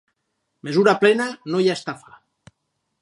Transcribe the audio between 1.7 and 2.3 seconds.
estafa.